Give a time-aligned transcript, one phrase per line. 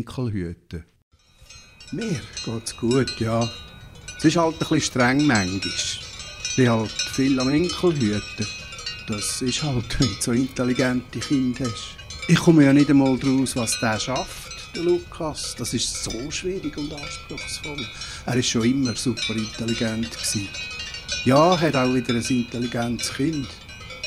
[0.00, 0.84] Enkel hüten.
[1.92, 3.46] Mir geht's gut, ja.
[4.16, 5.60] Es ist halt ein bisschen streng manchmal.
[5.66, 8.46] Ich bin halt viel am Enkel hüten.
[9.06, 11.96] Das ist halt, wenn du so intelligente Kinder hast.
[12.28, 15.54] Ich komme ja nicht einmal draus, was der schafft, der Lukas.
[15.58, 17.86] Das ist so schwierig und anspruchsvoll.
[18.24, 20.48] Er ist schon immer super intelligent gewesen.
[21.26, 23.48] Ja, hat auch wieder ein intelligentes Kind.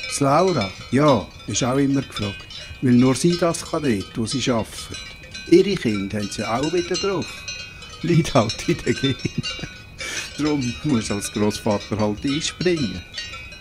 [0.07, 2.47] Das Laura, ja, ist auch immer gefragt.
[2.81, 5.13] Weil nur sie das kann dort, wo sie arbeitet.
[5.49, 7.25] Ihre Kinder haben sie auch wieder drauf.
[8.01, 9.15] Liegt halt in den Genen.
[10.37, 13.01] Darum muss als Großvater halt einspringen.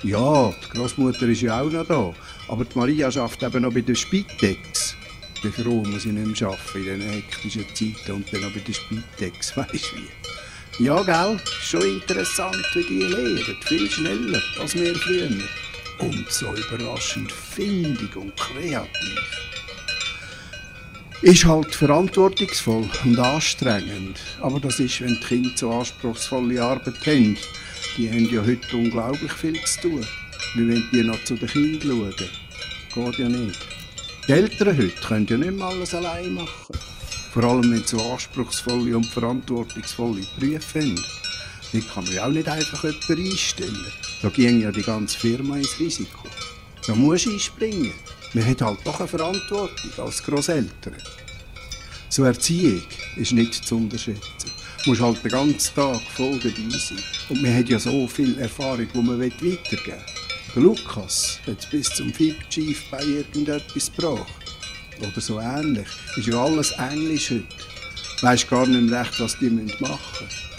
[0.03, 2.15] Ja, die Großmutter ist ja auch noch da.
[2.49, 4.97] Aber die Maria arbeitet eben noch bei der Spitex.
[5.37, 8.53] Ich bin froh, muss ich nicht mehr arbeiten in diesen hektischen Zeiten und dann noch
[8.53, 10.85] bei der Spitex, weisst du wie.
[10.85, 13.57] Ja, gell, schon interessant, wie die lehren.
[13.67, 15.29] Viel schneller als wir früher.
[15.99, 19.42] Und so überraschend findig und kreativ.
[21.23, 24.19] Ist halt verantwortungsvoll und anstrengend.
[24.41, 27.39] Aber das ist, wenn die Kinder so anspruchsvolle Arbeit haben.
[27.97, 30.07] Die haben ja heute unglaublich viel zu tun.
[30.57, 32.13] Wie wenn die noch zu den Kindern
[32.93, 33.13] schauen.
[33.13, 33.59] Geht ja nicht.
[34.27, 36.77] Die Eltern heute können ja nicht mehr alles allein machen.
[37.33, 41.05] Vor allem, wenn sie so anspruchsvolle und verantwortungsvolle Berufe haben.
[41.73, 43.93] Die kann man ja auch nicht einfach jemanden einstellen.
[44.23, 46.27] Da ging ja die ganze Firma ins Risiko.
[46.85, 47.93] Da muss ich einspringen.
[48.35, 50.97] Man hat halt doch eine Verantwortung als Grosseltern.
[52.09, 52.83] So Erziehung
[53.17, 54.51] ist nicht zu unterschätzen.
[54.85, 56.99] Du musst halt den ganzen Tag voll dabei sein.
[57.29, 59.99] Und man hat ja so viel Erfahrung, die man weitergeben will.
[60.55, 64.27] Der Lukas hat bis zum Chief bei irgendetwas gebracht.
[64.99, 65.89] Oder so ähnlich.
[66.17, 67.45] Ist ja alles Englisch heute.
[68.23, 70.52] Weisst gar nicht recht, was die machen müssen.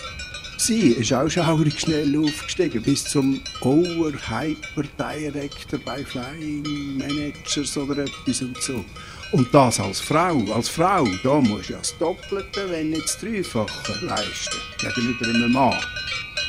[0.66, 8.04] Sie ist auch schaurig schnell aufgestiegen, bis zum Over Hyper Director bei Flying Managers oder
[8.04, 8.86] etwas und so.
[9.34, 14.06] Und das als Frau, als Frau, da muss ja das Doppelte, wenn nicht das Dreifache
[14.06, 15.76] leisten, gegenüber einem Mann.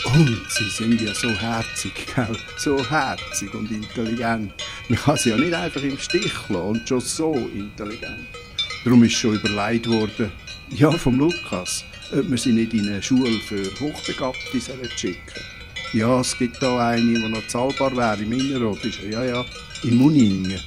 [0.04, 2.36] Und sie sind ja so herzig, gell?
[2.56, 4.54] so herzig und intelligent.
[4.88, 8.43] Man kann sie ja nicht einfach im Stich lassen und schon so intelligent.
[8.84, 10.30] Darum ist schon überlegt worden,
[10.68, 14.60] ja, vom Lukas, ob man sie nicht in eine Schule für Hochbegabte
[14.94, 15.40] schicken
[15.94, 19.44] Ja, es gibt da eine, die noch zahlbar wäre, im Innerrot ist ja, ja,
[19.84, 20.60] in Muningen.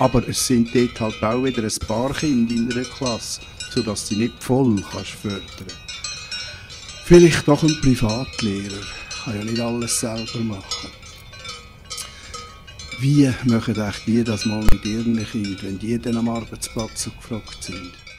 [0.00, 4.16] Aber es sind dort halt auch wieder ein paar Kinder in einer Klasse, sodass sie
[4.16, 5.76] nicht voll kannst fördern
[7.04, 8.82] Vielleicht doch ein Privatlehrer.
[9.24, 10.90] Kann ja nicht alles selber machen.
[13.00, 17.10] Wie machen euch die das mal mit ihren Kindern, wenn die dann am Arbeitsplatz so
[17.12, 18.09] gefragt sind?